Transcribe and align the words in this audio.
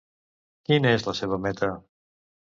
Quina 0.69 0.93
és 0.99 1.05
la 1.09 1.13
seva 1.19 1.39
meta? 1.43 1.69